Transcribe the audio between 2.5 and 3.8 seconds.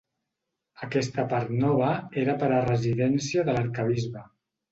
a residència de